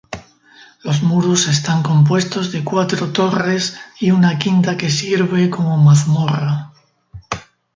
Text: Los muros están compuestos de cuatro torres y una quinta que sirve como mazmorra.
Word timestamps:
Los 0.83 1.03
muros 1.03 1.47
están 1.47 1.83
compuestos 1.83 2.51
de 2.51 2.63
cuatro 2.63 3.11
torres 3.13 3.77
y 3.99 4.09
una 4.09 4.39
quinta 4.39 4.75
que 4.75 4.89
sirve 4.89 5.51
como 5.51 5.77
mazmorra. 5.77 6.73